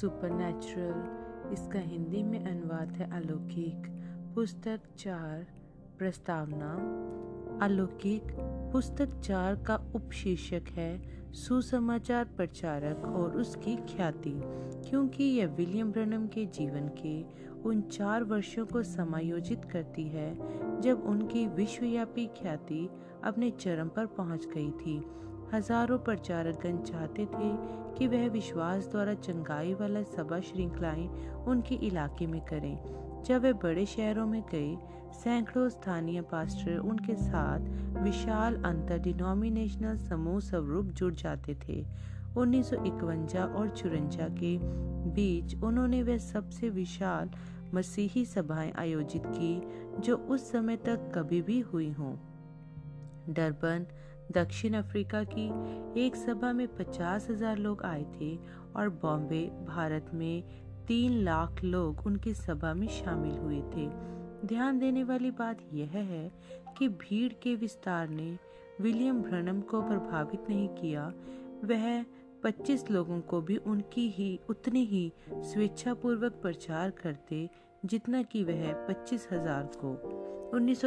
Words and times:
Supernatural. 0.00 1.26
इसका 1.52 1.78
हिंदी 1.78 2.22
में 2.22 2.46
अनुवाद 2.46 2.92
है 2.92 3.12
अलौकिक। 3.12 3.82
पुस्तक 4.34 4.80
चार, 4.98 5.46
प्रस्तावना। 5.98 6.72
अलौकिक, 7.62 8.22
पुस्तक 8.72 9.20
चार 9.20 9.56
का 9.56 9.76
उपशीर्षक 9.94 10.62
है 10.70 11.16
सुसमाचार 11.32 12.24
प्रचारक 12.24 12.98
और 12.98 13.36
उसकी 13.36 13.76
ख्याति। 13.76 14.40
क्योंकि 14.90 15.24
यह 15.24 15.46
विलियम 15.46 15.92
ब्रनम 15.92 16.26
के 16.26 16.46
जीवन 16.46 16.88
के 16.88 17.24
उन 17.62 17.80
चार 17.80 18.24
वर्षों 18.24 18.66
को 18.66 18.82
समायोजित 18.82 19.64
करती 19.64 20.04
है, 20.04 20.38
जब 20.80 21.02
उनकी 21.02 21.46
विश्वव्यापी 21.46 22.26
ख्याति 22.26 22.88
अपने 23.24 23.50
चरम 23.50 23.88
पर 23.88 24.06
पहुँच 24.06 24.46
गई 24.46 24.70
थी। 24.70 25.04
हज़ारों 25.52 25.98
प्रचारकगण 25.98 26.78
चाहते 26.78 27.26
थे 27.26 27.50
कि 27.98 28.06
वह 28.06 28.28
विश्वास 28.28 28.86
द्वारा 28.86 29.14
चंगाई 29.14 29.74
वाला 29.74 30.02
सभा 30.02 30.40
श्रृंखलाएँ 30.40 31.08
उनके 31.46 31.74
इलाके 31.74 32.26
में 32.26 32.40
करें। 32.40 33.22
जब 33.22 33.42
वे 33.42 33.52
बड़े 33.52 33.86
शहरों 33.86 34.26
में 34.26 34.42
गए, 34.52 34.76
सैकड़ों 35.12 35.68
स्थानीय 35.68 36.20
पास्टर 36.20 36.78
उनके 36.78 37.14
साथ 37.14 37.60
विशाल 38.02 38.56
अंतर 38.56 38.98
डिनोमिनेशनल 38.98 39.96
समूह 39.96 40.40
स्वरूप 40.40 40.86
जुड़ 40.86 41.14
जाते 41.14 41.56
थे। 41.68 41.84
उन्नीस 42.36 42.72
और 42.74 43.68
चुरंजा 43.68 44.28
के 44.28 44.58
बीच 45.10 45.62
उन्होंने 45.62 46.02
वह 46.02 46.18
सबसे 46.18 46.70
विशाल 46.70 47.30
मसीही 47.74 48.24
सभाएँ 48.24 48.72
आयोजित 48.72 49.22
की, 49.26 49.62
जो 50.00 50.16
उस 50.16 50.52
समय 50.52 50.76
तक 50.76 51.12
कभी 51.14 51.42
भी 51.42 51.60
हुई 51.60 51.90
हों। 51.90 52.16
डरबन 53.28 53.86
दक्षिण 54.32 54.74
अफ्रीका 54.74 55.22
की 55.24 55.46
एक 56.00 56.16
सभा 56.16 56.52
में 56.52 56.66
पचास 56.68 57.26
हज़ार 57.30 57.58
लोग 57.58 57.82
आए 57.82 58.04
थे 58.14 58.36
और 58.76 58.88
बॉम्बे, 59.02 59.42
भारत 59.66 60.10
में 60.14 60.42
तीन 60.88 61.12
लाख 61.22 61.62
लोग 61.64 62.06
उनकी 62.06 62.34
सभा 62.34 62.72
में 62.74 62.86
शामिल 62.88 63.36
हुए 63.38 63.60
थे। 63.74 63.88
ध्यान 64.46 64.78
देने 64.78 65.04
वाली 65.04 65.30
बात 65.30 65.58
यह 65.72 65.90
है 65.90 66.30
कि 66.78 66.88
भीड़ 66.88 67.32
के 67.32 67.54
विस्तार 67.54 68.08
ने 68.08 68.38
विलियम 68.80 69.22
ब्रनम 69.22 69.60
को 69.60 69.80
प्रभावित 69.82 70.48
नहीं 70.48 70.68
किया। 70.68 71.12
वह 71.64 72.04
25 72.44 72.90
लोगों 72.90 73.20
को 73.20 73.40
भी 73.40 73.56
उनकी 73.56 74.08
ही, 74.08 74.38
उतनी 74.50 74.84
ही 74.84 75.12
स्वेच्छापूर्वक 75.30 76.32
प्रचार 76.32 76.90
करते 76.90 77.48
जितना 77.84 78.22
कि 78.22 78.44
वह 78.44 78.72
पच्चीस 78.88 79.28
हज़ार 79.32 79.70
को। 79.76 80.25
उन्नीस 80.54 80.84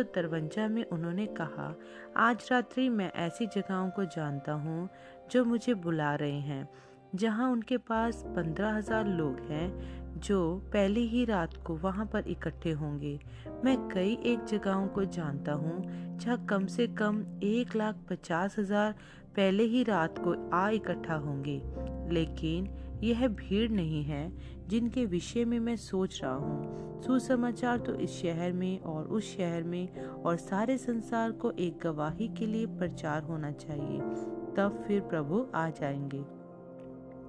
में 0.57 0.85
उन्होंने 0.85 1.25
कहा, 1.25 1.75
आज 2.17 2.47
रात्रि 2.51 2.89
मैं 2.89 3.11
ऐसी 3.11 3.45
जगहों 3.45 3.89
को 3.89 4.05
जानता 4.05 4.51
हूँ, 4.51 4.89
जो 5.31 5.45
मुझे 5.45 5.73
बुला 5.73 6.15
रहे 6.15 6.39
हैं, 6.39 6.69
जहाँ 7.15 7.51
उनके 7.51 7.77
पास 7.77 8.23
पंद्रह 8.27 8.73
हज़ार 8.73 9.07
लोग 9.07 9.39
हैं, 9.39 9.99
जो 10.19 10.55
पहली 10.73 11.07
ही 11.07 11.25
रात 11.25 11.53
को 11.65 11.75
वहाँ 11.75 12.05
पर 12.05 12.27
इकट्ठे 12.27 12.71
होंगे। 12.71 13.19
मैं 13.63 13.77
कई 13.89 14.17
एक 14.25 14.45
जगहों 14.45 14.87
को 14.87 15.05
जानता 15.05 15.51
हूँ, 15.51 15.83
जहाँ 16.17 16.45
कम 16.45 16.65
से 16.65 16.87
कम 16.87 17.39
एक 17.43 17.75
लाख 17.75 17.95
पचास 18.09 18.55
हज़ार 18.59 18.91
पहले 19.35 19.63
ही 19.63 19.83
रात 19.83 20.17
को 20.17 20.49
आ 20.53 20.69
इकट्ठा 20.69 21.15
होंगे। 21.15 21.61
लेकिन 22.13 22.69
यह 23.03 23.27
भीड़ 23.27 23.71
नहीं 23.71 24.03
है 24.03 24.31
जिनके 24.67 25.05
विषय 25.05 25.45
में 25.45 25.59
मैं 25.59 25.75
सोच 25.75 26.21
रहा 26.23 26.33
हूँ। 26.33 26.79
सुसमाचार 27.01 27.77
तो 27.77 27.95
इस 27.95 28.11
शहर 28.11 28.51
में 28.51 28.79
और 28.79 29.05
उस 29.05 29.37
शहर 29.37 29.63
में 29.63 29.99
और 29.99 30.35
सारे 30.35 30.77
संसार 30.77 31.31
को 31.31 31.51
एक 31.51 31.79
गवाही 31.83 32.27
के 32.27 32.45
लिए 32.45 32.65
प्रचार 32.65 33.23
होना 33.23 33.51
चाहिए, 33.51 33.99
तब 34.57 34.83
फिर 34.87 35.01
प्रभु 35.01 35.47
आ 35.55 35.69
जाएँगे। 35.69 36.39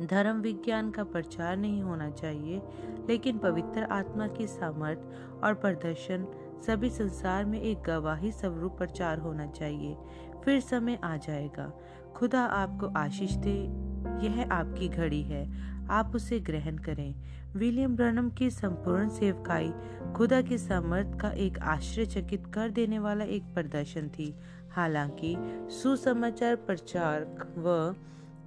धर्म 0.07 0.41
विज्ञान 0.41 0.91
का 0.91 1.05
प्रचार 1.05 1.57
नहीं 1.57 1.83
होना 1.83 2.11
चाहिए, 2.11 2.63
लेकिन 3.09 3.39
पवित्र 3.39 3.83
आत्मा 3.83 4.29
की 4.29 4.47
सामर्थ 4.47 4.99
और 5.45 5.55
प्रदर्शन 5.55 6.27
सभी 6.67 6.91
संसार 6.91 7.45
में 7.45 7.61
एक 7.61 7.83
गवाही 7.83 8.33
स्वरूप 8.33 8.79
प्रचार 8.79 9.19
होना 9.19 9.47
चाहिए। 9.47 9.97
फिर 10.45 10.61
समय 10.61 10.99
आ 11.05 11.17
जाएगा। 11.17 11.73
खुदा 12.17 12.41
आपको 12.41 12.87
आशीष 12.87 13.33
दे 13.33 13.90
यह 14.25 14.49
आपकी 14.53 14.89
घड़ी 14.89 15.23
है। 15.23 15.49
आप 15.91 16.13
उसे 16.15 16.41
ग्रहण 16.41 16.77
करें। 16.79 17.15
विलियम 17.57 17.97
ब्रनम 17.97 18.31
की 18.31 18.51
संपूर्ण 18.51 19.09
सेवकाई 19.09 19.73
खुदा 20.17 20.41
के 20.43 20.59
समर्थ 20.59 21.19
का 21.21 21.31
एक 21.31 21.59
आश्चर्यचकित 21.59 22.47
कर 22.47 22.71
देने 22.71 22.99
वाला 22.99 23.25
एक 23.25 23.55
प्रदर्शन 23.55 24.09
थी। 24.09 24.35
हालाँकि 24.71 25.37
सुसमाचार 25.71 26.57
प्रचार 26.57 27.27
व 27.59 27.95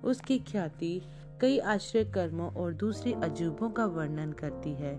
उसकी 0.07 0.39
ख्याति 0.39 1.01
कई 1.41 1.57
आश्चर्य 1.57 2.05
कर्मों 2.05 2.49
और 2.53 2.73
दूसरे 2.73 3.13
अजूबों 3.13 3.69
का 3.69 3.85
वर्णन 3.85 4.31
करती 4.31 4.73
है। 4.73 4.93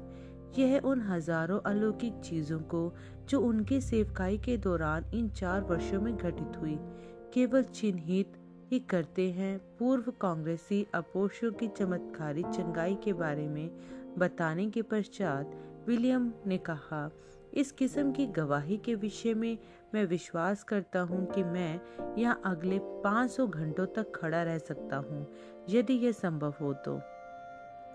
यह 0.59 0.81
उन 0.85 1.01
हज़ारों 1.01 1.61
अलौकिक 1.67 2.15
चीज़ों 2.15 2.59
को, 2.59 2.95
जो 3.29 3.41
उनकी 3.41 3.81
सेवकाई 3.81 4.39
के 4.39 4.56
दौरान 4.56 5.05
इन 5.15 5.29
चार 5.29 5.61
वर्षों 5.61 6.01
में 6.01 6.17
घटित 6.17 6.61
हुई, 6.61 6.77
केवल 7.35 7.62
चिन्हित 7.62 8.33
ही 8.75 8.79
करते 8.81 9.31
हैं 9.31 9.59
पूर्व 9.79 10.11
कांग्रेसी 10.11 10.87
अपोषों 10.95 11.51
की 11.53 11.69
चमत्कारी 11.69 12.43
चंगाई 12.43 12.95
के 12.95 13.12
बारे 13.12 13.47
में 13.49 13.71
बताने 14.19 14.67
के 14.71 14.83
पश्चात 14.83 15.51
विलियम 15.89 16.33
ने 16.47 16.59
कहा, 16.59 17.11
इस 17.55 17.73
किस्म 17.73 18.12
की 18.12 18.27
गवाही 18.27 18.77
के 18.77 18.95
विषय 18.95 19.35
में 19.35 19.59
मैं 19.95 20.05
विश्वास 20.05 20.65
करता 20.65 21.01
हूँ 21.01 21.25
कि 21.27 21.43
मैं 21.43 21.81
यहाँ 22.19 22.41
अगले 22.45 22.79
500 23.05 23.47
घंटों 23.47 23.87
तक 23.87 24.12
खड़ा 24.15 24.43
रह 24.43 24.59
सकता 24.59 24.97
हूँ, 24.97 25.27
यदि 25.69 25.95
यह 25.95 26.12
संभव 26.12 26.55
हो 26.61 26.73
तो। 26.75 27.01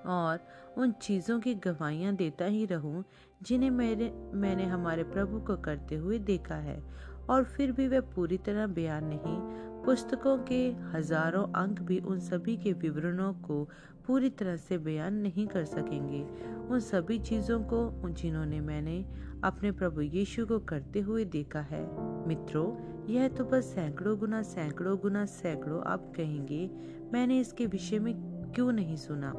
और 0.10 0.40
उन 0.78 0.92
चीज़ों 0.92 1.40
की 1.40 1.56
गवाहियाँ 1.56 2.16
देता 2.16 2.46
ही 2.46 2.66
रहूँ, 2.66 3.04
जिन्हें 3.42 3.72
मेरे, 3.72 4.12
मैंने 4.34 4.66
हमारे 4.66 5.04
प्रभु 5.04 5.40
को 5.40 5.58
करते 5.58 5.96
हुए 5.96 6.20
देखा 6.20 6.56
है, 6.56 6.82
और 7.30 7.44
फिर 7.44 7.72
भी 7.72 7.88
वह 7.88 8.02
पूरी 8.02 8.38
तरह 8.38 8.68
बयान 8.68 9.06
नहीं 9.06 9.79
पुस्तकों 9.86 10.38
के 10.38 10.60
हज़ारों 10.94 11.44
अंक 11.54 11.80
भी 11.82 12.00
उन 12.00 12.20
सभी 12.20 12.56
के 12.58 12.74
विवरणों 12.74 13.34
को 13.34 13.64
पूरी 14.08 14.30
तरह 14.30 14.56
से 14.56 14.78
बयान 14.78 15.14
नहीं 15.14 15.48
कर 15.48 15.66
सकेंगे। 15.66 16.22
उन 16.70 16.80
सभी 16.80 17.20
चीज़ों 17.20 17.60
को 17.64 18.10
जिन्होंने 18.10 18.60
मैंने 18.62 19.06
अपने 19.44 19.72
प्रभु 19.72 20.02
यीशु 20.02 20.46
को 20.46 20.60
करते 20.60 21.00
हुए 21.00 21.26
देखा 21.26 21.60
है। 21.60 21.82
मित्रों, 22.28 22.68
यह 23.10 23.28
तो 23.28 23.44
बस 23.44 23.66
सैकड़ों 23.66 24.18
गुना 24.20 24.42
सैकड़ों 24.42 24.98
गुना 24.98 25.26
सैकड़ों 25.26 25.82
आप 25.84 26.12
कहेंगे, 26.16 26.70
मैंने 27.14 27.40
इसके 27.40 27.66
विषय 27.66 28.00
में 28.00 28.14
क्यों 28.56 28.72
नहीं 28.72 28.96
सुना? 28.96 29.34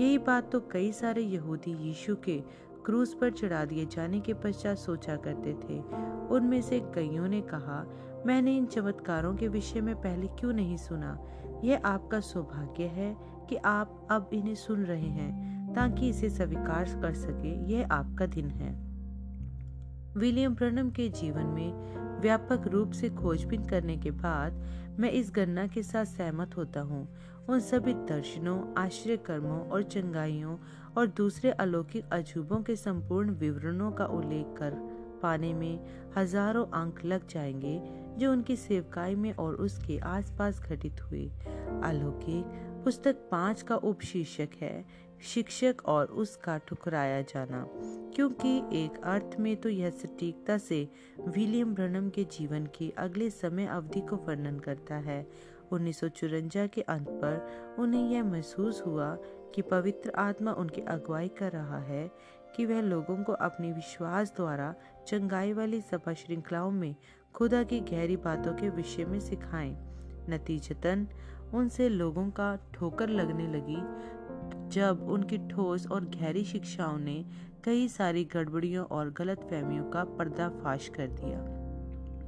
यही 0.00 0.18
बात 0.18 0.50
तो 0.52 0.60
कई 0.72 0.92
सारे 0.92 1.22
यहूदी 1.22 1.74
यीशु 1.78 2.16
के 2.16 2.42
क्रूज 2.84 3.14
पर 3.14 3.30
चढ़ा 3.30 3.64
दिए 3.64 3.84
जाने 3.86 4.20
के 4.20 4.34
पश्चात 4.34 4.78
सोचा 4.78 5.16
करते 5.16 5.52
थे। 5.52 5.78
उनमें 6.34 6.60
से 6.62 6.80
कईयों 6.94 7.28
ने 7.28 7.40
कहा 7.40 7.84
मैंने 8.26 8.56
इन 8.56 8.66
चमत्कारों 8.66 9.34
के 9.34 9.48
विषय 9.48 9.80
में 9.80 9.96
पहले 9.96 10.26
क्यों 10.26 10.52
नहीं 10.52 10.76
सुना? 10.76 11.24
यह 11.64 11.82
आपका 11.84 12.20
सौभाग्य 12.20 12.84
है 12.84 13.16
कि 13.48 13.56
आप 13.56 14.08
अब 14.10 14.30
इन्हें 14.32 14.54
सुन 14.54 14.84
रहे 14.84 15.08
हैं, 15.08 15.54
ताकि 15.74 16.08
इसे 16.08 16.30
स्वीकार 16.30 16.84
कर 17.02 17.14
सके। 17.14 17.72
यह 17.72 17.88
आपका 17.90 18.26
दिन 18.26 18.50
है। 18.50 18.94
विलियम 20.16 20.54
ब्रनम 20.54 20.90
के 20.90 21.08
जीवन 21.08 21.46
में 21.46 21.94
व्यापक 22.20 22.66
रूप 22.66 22.90
से 22.90 23.10
खोजबीन 23.10 23.64
करने 23.64 23.96
के 23.96 24.10
बाद 24.10 24.52
मैं 24.98 25.10
इस 25.10 25.32
गणना 25.34 25.66
के 25.66 25.82
साथ 25.82 26.04
सहमत 26.04 26.56
होता 26.56 26.80
हूँ। 26.80 27.08
उन 27.48 27.60
सभी 27.60 27.94
दर्शनों 27.94 28.74
आश्रय 28.78 29.16
कर्मों 29.16 29.60
और 29.60 29.82
चंगाइयों 29.82 30.56
और 30.98 31.06
दूसरे 31.06 31.50
अलौकिक 31.50 32.04
अजूबों 32.12 32.62
के 32.62 32.76
संपूर्ण 32.76 33.30
विवरणों 33.30 33.92
का 33.92 34.06
उल्लेख 34.06 34.46
कर 34.58 34.70
पाने 35.22 35.54
में 35.54 35.84
हज़ारों 36.16 36.66
अंक 36.66 37.04
लग 37.04 37.28
जाएँगे। 37.28 38.03
जो 38.18 38.32
उनकी 38.32 38.56
सेवकाई 38.56 39.14
में 39.14 39.32
और 39.32 39.54
उसके 39.54 39.98
आसपास 39.98 40.60
घटित 40.60 41.02
हुए 41.02 41.30
अलौकिक 41.84 42.44
पुस्तक 42.84 43.28
पाँच 43.30 43.62
का 43.62 43.76
उपशीर्षक 43.76 44.48
है, 44.60 44.84
शिक्षक 45.22 45.74
और 45.84 46.06
उसका 46.06 46.58
ठुकराया 46.58 47.22
जाना। 47.22 47.68
क्योंकि 48.14 48.58
एक 48.72 49.00
अर्थ 49.04 49.40
में 49.40 49.56
तो 49.56 49.68
यह 49.68 49.90
सटीकता 49.90 50.58
से 50.58 50.88
विलियम 51.28 51.74
ब्रनम 51.74 52.08
के 52.08 52.24
जीवन 52.24 52.66
की 52.66 52.90
अगले 52.90 53.30
समय 53.30 53.66
अवधि 53.66 54.00
को 54.00 54.16
वर्णन 54.16 54.58
करता 54.58 54.94
है। 54.94 55.26
उन्नीस 55.72 56.00
के 56.04 56.80
अंत 56.80 57.08
पर 57.08 57.76
उन्हें 57.78 58.08
यह 58.10 58.24
महसूस 58.24 58.82
हुआ 58.86 59.18
कि 59.54 59.62
पवित्र 59.62 60.12
आत्मा 60.16 60.52
उनकी 60.52 60.80
अगुवाई 60.80 61.28
कर 61.28 61.52
रहा 61.52 61.78
है 61.78 62.10
कि 62.56 62.66
वह 62.66 62.80
लोगों 62.80 63.24
को 63.24 63.32
अपने 63.32 63.72
विश्वास 63.72 64.32
द्वारा 64.36 64.74
चंगाई 65.08 65.52
वाली 65.52 65.80
सभा 65.80 66.12
श्रृंखलाओं 66.12 66.70
में 66.70 66.96
खुदा 67.34 67.62
की 67.62 67.80
गहरी 67.80 68.16
बातों 68.16 68.54
के 68.54 68.68
विषय 68.68 69.04
में 69.04 69.20
सिखाएँ। 69.20 69.76
नतीजतन, 70.30 71.06
उनसे 71.54 71.88
लोगों 71.88 72.30
का 72.30 72.58
ठोकर 72.74 73.08
लगने 73.08 73.46
लगी। 73.46 73.76
जब 74.68 75.06
उनकी 75.08 75.38
ठोस 75.38 75.86
और 75.86 76.04
गहरी 76.04 76.44
शिक्षाओं 76.44 76.98
ने 76.98 77.24
कई 77.64 77.88
सारी 77.88 78.24
गड़बड़ियों 78.24 78.86
और 78.86 79.10
गलत 79.10 79.40
फहमियों 79.40 79.84
का 79.84 80.04
पर्दाफाश 80.04 80.88
कर 80.88 81.06
दिया, 81.06 81.40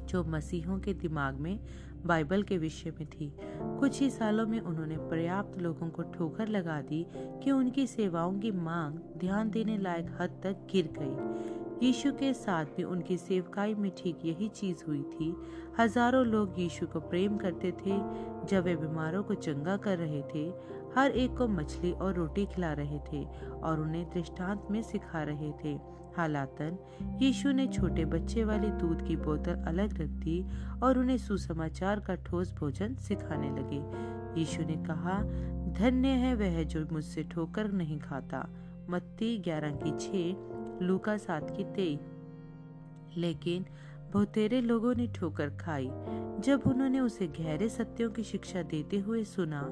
जो 0.06 0.24
मसीहों 0.24 0.78
के 0.78 0.94
दिमाग 0.94 1.34
में, 1.34 1.60
बाइबल 2.06 2.42
के 2.42 2.58
विषय 2.58 2.90
में 2.90 3.06
थी, 3.06 3.32
कुछ 3.56 4.00
ही 4.00 4.10
सालों 4.10 4.46
में 4.46 4.60
उन्होंने 4.60 4.96
पर्याप्त 4.96 5.58
लोगों 5.58 5.88
को 5.88 6.02
ठोकर 6.02 6.48
लगा 6.48 6.80
दी 6.80 7.06
कि 7.16 7.50
उनकी 7.50 7.86
सेवाओं 7.86 8.38
की 8.38 8.50
मांग 8.50 8.94
ध्यान 9.18 9.50
देने 9.50 9.78
लायक 9.78 10.16
हद 10.20 10.40
तक 10.42 10.56
गिर 10.72 10.88
गई। 10.98 11.55
यीशु 11.82 12.12
के 12.12 12.32
साथ 12.34 12.64
भी 12.64 12.82
उनकी 12.82 13.16
सेवकाई 13.16 13.74
में 13.74 13.90
ठीक 13.98 14.24
यही 14.24 14.48
चीज़ 14.48 14.84
हुई 14.88 15.02
थी। 15.02 15.34
हज़ारों 15.78 16.26
लोग 16.26 16.54
यीशु 16.58 16.86
को 16.86 17.00
प्रेम 17.00 17.36
करते 17.36 17.72
थे, 17.72 17.98
जब 18.46 18.64
वे 18.64 18.76
बीमारों 18.76 19.22
को 19.22 19.34
चंगा 19.34 19.76
कर 19.76 19.98
रहे 19.98 20.22
थे। 20.34 20.44
हर 20.96 21.10
एक 21.10 21.36
को 21.36 21.48
मछली 21.48 21.92
और 21.92 22.14
रोटी 22.14 22.46
खिला 22.46 22.72
रहे 22.72 22.98
थे 23.12 23.24
और 23.62 23.80
उन्हें 23.80 24.04
दृष्टांत 24.10 24.66
में 24.70 24.82
सिखा 24.82 25.22
रहे 25.22 25.52
थे। 25.64 25.78
हालातन, 26.16 26.78
यीशु 27.22 27.52
ने 27.52 27.66
छोटे 27.66 28.04
बच्चे 28.04 28.44
वाली 28.44 28.68
दूध 28.70 29.06
की 29.06 29.16
बोतल 29.16 29.54
अलग 29.54 30.00
रख 30.00 30.08
दी 30.08 30.44
और 30.82 30.98
उन्हें 30.98 31.18
सुसमाचार 31.18 32.00
का 32.00 32.14
ठोस 32.14 32.54
भोजन 32.54 32.94
सिखाने 32.94 33.50
लगे। 33.50 33.80
यीशु 34.40 34.62
ने 34.62 34.76
कहा, 34.76 35.22
धन्य 35.72 36.08
है 36.08 36.34
वह 36.34 36.62
जो 36.62 36.86
मुझसे 36.92 37.22
ठोकर 37.24 37.72
नहीं 37.72 37.98
खाता। 37.98 38.46
मत्ती 38.90 39.38
ग्यारह 39.38 39.70
की 39.72 39.90
छः 39.90 40.65
लूका 40.82 41.16
सात 41.16 41.56
की 41.56 41.64
तेईस 41.64 42.00
लेकिन 43.16 43.66
बहुतेरे 44.12 44.60
लोगों 44.60 44.94
ने 44.94 45.06
ठोकर 45.06 45.50
खाई। 45.50 45.86
जब 46.40 46.62
उन्होंने 46.66 47.00
उसे 47.00 47.26
गहरे 47.26 47.68
सत्यों 47.68 48.10
की 48.10 48.22
शिक्षा 48.22 48.62
देते 48.62 48.98
हुए 48.98 49.24
सुना, 49.24 49.62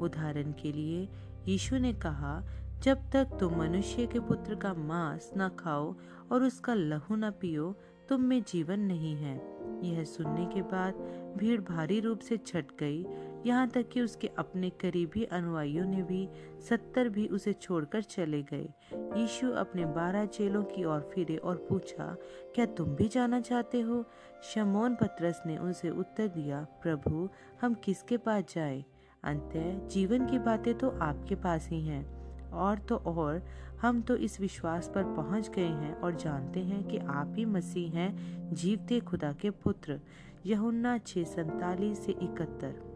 उदाहरण 0.00 0.52
के 0.52 0.72
लिए, 0.72 1.08
यीशु 1.48 1.78
ने 1.78 1.92
कहा, 1.92 2.44
जब 2.82 3.10
तक 3.12 3.24
तुम 3.40 3.54
मनुष्य 3.54 4.06
के 4.06 4.20
पुत्र 4.20 4.54
का 4.54 4.74
मांस 4.74 5.30
न 5.36 5.48
खाओ 5.48 5.94
और 6.32 6.42
उसका 6.42 6.74
लहू 6.74 7.16
न 7.16 7.30
पियो, 7.30 7.76
तुम 8.08 8.20
में 8.20 8.42
जीवन 8.42 8.80
नहीं 8.80 9.14
है। 9.16 9.54
यह 9.84 10.04
सुनने 10.04 10.46
के 10.46 10.62
बाद 10.62 10.94
भीड़ 11.38 11.60
भारी 11.60 12.00
रूप 12.00 12.18
से 12.18 12.36
छट 12.36 12.66
गई 12.78 13.04
यहाँ 13.46 13.68
तक 13.68 13.88
कि 13.88 14.00
उसके 14.00 14.30
अपने 14.38 14.70
करीबी 14.70 15.24
अनुयायियों 15.24 15.86
ने 15.86 16.02
भी 16.02 16.28
सत्तर 16.68 17.08
भी 17.08 17.26
उसे 17.26 17.52
छोड़कर 17.52 18.02
चले 18.02 18.42
गए। 18.42 18.68
यीशु 18.94 19.50
अपने 19.50 19.84
बारह 19.84 20.26
चेलों 20.26 20.62
की 20.62 20.84
ओर 20.84 21.10
फिरे 21.14 21.36
और 21.36 21.56
पूछा, 21.56 22.16
क्या 22.54 22.66
तुम 22.66 22.94
भी 22.94 23.08
जाना 23.08 23.40
चाहते 23.40 23.80
हो? 23.80 24.04
शमोन 24.42 24.94
पत्रस 24.94 25.42
ने 25.46 25.58
उनसे 25.58 25.90
उत्तर 25.90 26.28
दिया, 26.28 26.66
प्रभु, 26.82 27.28
हम 27.60 27.74
किसके 27.74 28.16
पास 28.16 28.44
जाए? 28.54 28.84
अंत 29.24 29.52
जीवन 29.90 30.26
की 30.26 30.38
बातें 30.38 30.74
तो 30.74 30.90
आपके 30.90 31.34
पास 31.34 31.68
ही 31.68 31.86
हैं। 31.86 32.24
और 32.50 32.78
तो 32.78 32.96
और, 32.96 33.42
हम 33.82 34.02
तो 34.02 34.16
इस 34.16 34.40
विश्वास 34.40 34.92
पर 34.94 35.04
पहुँच 35.04 35.48
गए 35.48 35.66
हैं 35.66 36.00
और 36.00 36.14
जानते 36.14 36.60
हैं 36.60 36.84
कि 36.84 36.98
आप 36.98 37.34
ही 37.36 37.44
मसीह 37.44 37.90
हैं, 37.90 38.14
जीवते 38.54 39.00
खुदा 39.00 39.32
के 39.32 39.50
पुत्र। 39.50 40.00
यहुन्ना 40.46 40.98
छः 40.98 41.24
सैतालीस 41.24 42.06
से 42.06 42.12
इकहत्तर। 42.12 42.93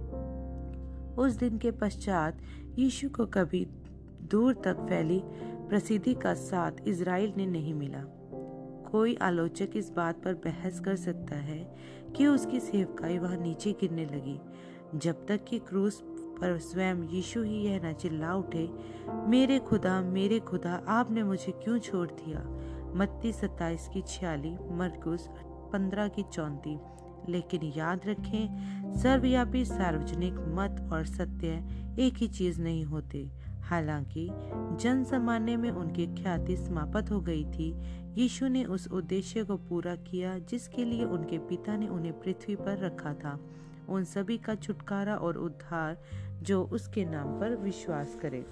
उस 1.18 1.32
दिन 1.32 1.58
के 1.58 1.70
पश्चात 1.70 2.38
यीशु 2.78 3.08
को 3.08 3.26
कभी 3.26 3.66
दूर 4.30 4.54
तक 4.54 4.76
फैली 4.76 5.22
प्रसिद्धि 5.68 6.14
का 6.14 6.34
साथ 6.34 6.72
इसराइल 6.86 7.32
ने 7.36 7.46
नहीं 7.46 7.74
मिला। 7.74 8.02
कोई 8.90 9.14
आलोचक 9.14 9.68
इस 9.76 9.90
बात 9.90 10.22
पर 10.22 10.34
बहस 10.34 10.80
कर 10.80 10.96
सकता 10.96 11.36
है 11.36 11.76
कि 12.16 12.26
उसकी 12.26 12.60
सेवकाई 12.60 13.18
वहाँ 13.18 13.36
नीचे 13.36 13.72
गिरने 13.72 14.04
लगी। 14.04 14.40
जब 14.94 15.26
तक 15.26 15.44
कि 15.44 15.58
क्रूस 15.58 16.02
पर 16.40 16.58
स्वयं 16.58 17.08
यीशु 17.08 17.42
ही 17.42 17.56
यह 17.56 17.80
न 17.84 17.92
चिल्ला 17.92 18.34
उठे, 18.34 18.70
मेरे 19.08 19.58
खुदा 19.58 20.00
मेरे 20.00 20.38
खुदा, 20.38 20.82
आपने 20.88 21.22
मुझे 21.22 21.52
क्यों 21.52 21.78
छोड़ 21.78 22.08
दिया? 22.08 22.40
मत्ती 22.94 23.32
सत्ताईस 23.32 23.88
की 23.88 24.02
छियाली 24.02 24.56
मरकुस 24.70 25.28
पंद्रह 25.72 26.08
की 26.08 26.22
चौंती 26.22 26.78
लेकिन 27.28 27.72
याद 27.76 28.00
रखें, 28.06 28.94
सर्वव्यापी 28.94 29.64
सार्वजनिक 29.64 30.32
मत 30.32 30.92
और 30.92 31.04
सत्य 31.04 31.48
एक 31.98 32.14
ही 32.14 32.28
चीज़ 32.28 32.60
नहीं 32.60 32.84
होते। 32.84 33.30
हालाँकि 33.62 34.28
जन 34.80 35.04
सामान्य 35.04 35.56
में 35.56 35.70
उनकी 35.70 36.06
ख्याति 36.06 36.56
समाप्त 36.56 37.10
हो 37.10 37.20
गई 37.20 37.44
थी। 37.44 37.74
यीशु 38.20 38.48
ने 38.48 38.64
उस 38.64 38.88
उद्देश्य 38.88 39.44
को 39.44 39.56
पूरा 39.56 39.96
किया 39.96 40.38
जिसके 40.38 40.84
लिए 40.84 41.04
उनके 41.04 41.38
पिता 41.38 41.76
ने 41.76 41.88
उन्हें 41.88 42.20
पृथ्वी 42.20 42.56
पर 42.56 42.78
रखा 42.78 43.14
था। 43.14 43.40
उन 43.88 44.04
सभी 44.04 44.38
का 44.38 44.54
छुटकारा 44.54 45.16
और 45.16 45.36
उद्धार 45.36 45.98
जो 46.42 46.64
उसके 46.64 47.04
नाम 47.04 47.40
पर 47.40 47.56
विश्वास 47.56 48.16
करे। 48.22 48.46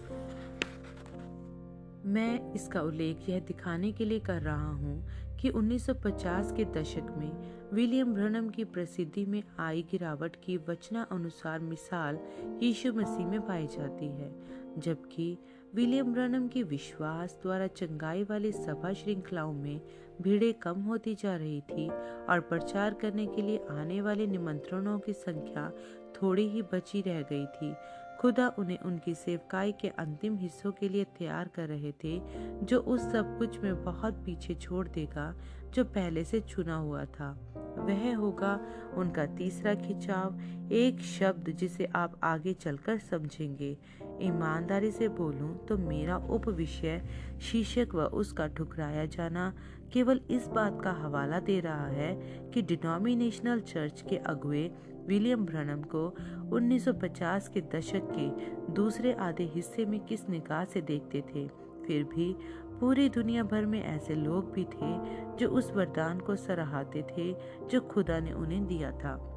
मैं 2.04 2.52
इसका 2.52 2.80
उल्लेख 2.80 3.28
यह 3.28 3.40
दिखाने 3.40 3.92
के 3.92 4.04
लिए 4.04 4.18
कर 4.18 4.42
रहा 4.42 4.70
हूँ 4.72 5.08
कि 5.40 5.50
1950 5.50 6.52
के 6.56 6.64
दशक 6.64 7.14
में 7.18 7.30
विलियम 7.72 8.14
ब्रनम 8.14 8.48
की 8.48 8.64
प्रसिद्धि 8.64 9.24
में 9.24 9.42
आई 9.58 9.82
गिरावट 9.82 10.36
की 10.44 10.56
वचना 10.56 11.02
अनुसार 11.12 11.58
मिसाल 11.60 12.18
यीशु 12.62 12.92
मसीह 12.92 13.26
में 13.26 13.40
पाई 13.40 13.66
जाती 13.66 14.06
है, 14.06 14.30
जबकि 14.78 15.38
विलियम 15.74 16.12
ब्रनम 16.12 16.48
की 16.48 16.62
विश्वास 16.62 17.38
द्वारा 17.42 17.66
चंगाई 17.66 18.22
वाली 18.22 18.52
सभा 18.52 18.92
श्रृंखलाओं 18.92 19.52
में 19.52 19.80
भीड़ें 20.22 20.54
कम 20.54 20.80
होती 20.80 21.14
जा 21.14 21.36
रही 21.36 21.60
थी 21.60 21.88
और 22.28 22.40
प्रचार 22.40 22.94
करने 22.94 23.26
के 23.26 23.42
लिए 23.42 23.60
आने 23.70 24.00
वाले 24.00 24.26
निमंत्रणों 24.26 24.98
की 24.98 25.12
संख्या 25.12 25.70
थोड़ी 26.16 26.48
ही 26.48 26.62
बची 26.62 27.00
रह 27.00 27.22
गई 27.22 27.46
थी। 27.46 27.74
खुदा 28.20 28.48
उन्हें 28.58 28.78
उनकी 28.78 29.14
सेवकाई 29.14 29.72
के 29.72 29.88
अंतिम 29.88 30.36
हिस्सों 30.36 30.72
के 30.72 30.88
लिए 30.88 31.04
तैयार 31.04 31.48
कर 31.48 31.68
रहे 31.68 31.92
थे, 31.92 32.20
जो 32.64 32.80
उस 32.80 33.00
सब 33.12 33.38
कुछ 33.38 33.58
में 33.58 33.84
बहुत 33.84 34.14
पीछे 34.14 34.54
छोड़ 34.54 34.88
देगा, 34.88 35.34
जो 35.74 35.84
पहले 35.84 36.24
से 36.24 36.40
चुना 36.40 36.76
हुआ 36.76 37.04
था। 37.04 37.30
वह 37.78 38.16
होगा 38.16 38.60
उनका 38.94 39.26
तीसरा 39.26 39.74
खिंचाव, 39.74 40.40
एक 40.72 41.00
शब्द 41.00 41.50
जिसे 41.50 41.84
आप 41.84 42.20
आगे 42.22 42.52
चलकर 42.52 42.98
समझेंगे। 42.98 43.78
ईमानदारी 44.22 44.90
से 44.90 45.08
बोलूँ 45.08 45.66
तो 45.66 45.78
मेरा 45.78 46.16
उप 46.16 46.48
विषय 46.48 47.02
शीर्षक 47.40 47.94
व 47.94 48.02
उसका 48.02 48.46
ठुकराया 48.46 49.06
जाना 49.06 49.54
केवल 49.92 50.20
इस 50.30 50.48
बात 50.48 50.82
का 50.82 50.92
हवाला 50.92 51.40
दे 51.40 51.60
रहा 51.60 51.86
है 51.86 52.14
कि 52.54 52.62
डिनोमिनेशनल 52.62 53.60
चर्च 53.60 54.04
के 54.08 54.16
अगुए 54.16 54.70
विलियम 55.06 55.46
ब्रनम 55.46 55.82
को 55.82 56.16
1950 56.56 57.48
के 57.48 57.60
दशक 57.60 58.00
के 58.04 58.28
दूसरे 58.72 59.12
आधे 59.12 59.44
हिस्से 59.44 59.84
में 59.84 60.00
किस 60.00 60.28
निगाह 60.28 60.64
से 60.64 60.80
देखते 60.80 61.20
थे? 61.20 61.48
फिर 61.86 62.04
भी 62.04 62.36
पूरी 62.80 63.08
दुनिया 63.08 63.42
भर 63.42 63.66
में 63.66 63.84
ऐसे 63.84 64.14
लोग 64.14 64.52
भी 64.52 64.64
थे 64.64 64.98
जो 65.36 65.48
उस 65.48 65.72
वरदान 65.72 66.20
को 66.20 66.36
सराहते 66.36 67.02
थे 67.02 67.36
जो 67.68 67.80
खुदा 67.80 68.18
ने 68.20 68.32
उन्हें 68.32 68.66
दिया 68.66 68.90
था। 68.90 69.35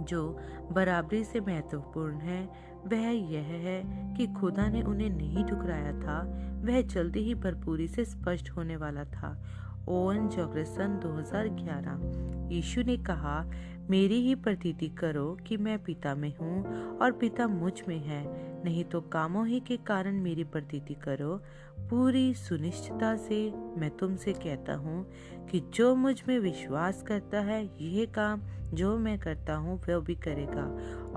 जो 0.00 0.38
बराबरी 0.72 1.24
से 1.24 1.40
महत्वपूर्ण 1.40 2.16
है, 2.16 2.48
वह 2.86 3.08
यह 3.10 3.44
है 3.44 3.82
कि 4.14 4.26
खुदा 4.26 4.68
ने 4.68 4.82
उन्हें 4.82 5.10
नहीं 5.10 5.44
ठुकराया 5.44 5.92
था, 5.92 6.20
वह 6.64 6.82
जल्दी 6.82 7.20
ही 7.20 7.34
भरपूरी 7.34 7.88
से 7.88 8.04
स्पष्ट 8.04 8.50
होने 8.50 8.76
वाला 8.76 9.04
था। 9.04 9.42
ओवन 9.88 10.28
जोग्रसन 10.28 11.00
2011 11.04 12.52
यीशु 12.52 12.82
ने 12.82 12.96
कहा, 12.96 13.50
मेरी 13.90 14.14
ही 14.14 14.34
प्रतीति 14.34 14.88
करो 14.88 15.38
कि 15.46 15.56
मैं 15.56 15.82
पिता 15.84 16.14
में 16.14 16.36
हूँ 16.36 16.64
और 16.98 17.12
पिता 17.12 17.46
मुझमें 17.46 17.98
है, 17.98 18.24
नहीं 18.64 18.84
तो 18.84 19.00
कामों 19.00 19.46
ही 19.46 19.60
के 19.60 19.76
कारण 19.76 20.20
मेरी 20.20 20.44
प्रतीति 20.44 20.94
करो 20.94 21.42
पूरी 21.78 22.34
सुनिश्चितता 22.34 23.16
से 23.16 23.52
मैं 23.76 23.90
तुमसे 23.90 24.32
कहता 24.32 24.74
हूँ 24.74 25.10
कि 25.50 25.60
जो 25.74 25.94
मुझमें 25.94 26.38
विश्वास 26.38 27.02
करता 27.02 27.40
है, 27.40 27.70
यह 27.80 28.06
काम 28.06 28.42
जो 28.74 28.98
मैं 28.98 29.18
करता 29.18 29.54
हूँ, 29.54 29.80
वह 29.88 29.98
भी 29.98 30.14
करेगा 30.14 30.64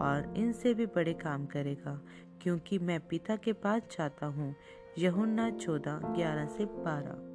और 0.04 0.34
इनसे 0.38 0.74
भी 0.74 0.86
बड़े 0.86 1.14
काम 1.14 1.46
करेगा, 1.46 2.02
क्योंकि 2.42 2.80
मैं 2.80 3.00
पिता 3.00 3.36
के 3.36 3.54
पास 3.54 3.82
जाता 3.98 4.26
हूँ। 4.26 4.56
यहुन्ना 4.98 5.50
चौदह, 5.50 6.00
ग्यारह 6.16 6.46
से 6.46 6.66
बारह। 6.66 7.28